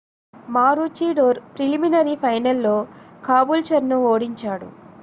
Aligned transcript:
Maroochydore 0.47 1.39
preliminary 1.53 2.15
ఫైనల్లో 2.15 2.75
కాబూల్చర్ను 3.23 3.99
ఓడించాడు 4.07 4.69